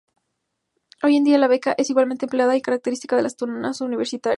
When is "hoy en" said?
1.03-1.23